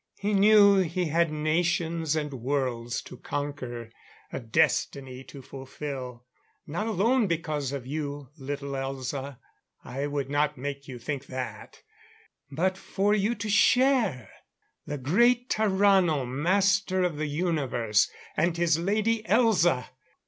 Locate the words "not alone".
6.65-7.27